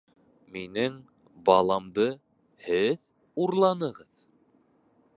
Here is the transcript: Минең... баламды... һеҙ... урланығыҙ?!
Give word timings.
Минең... 0.53 0.95
баламды... 1.51 2.07
һеҙ... 2.71 3.07
урланығыҙ?! 3.45 4.29